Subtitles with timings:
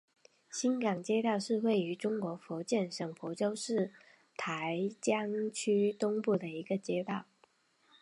[0.49, 3.93] 新港街道是位于中国福建省福州市
[4.35, 7.25] 台江区东部的一个街道。